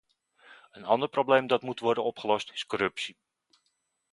Een 0.71 0.85
ander 0.85 1.09
probleem 1.09 1.47
dat 1.47 1.61
moet 1.61 1.79
worden 1.79 2.03
opgelost 2.03 2.51
is 2.51 2.65
corruptie. 2.65 3.17